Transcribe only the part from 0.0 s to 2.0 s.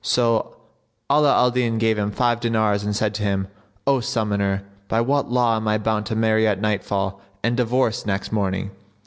So Ala al Din gave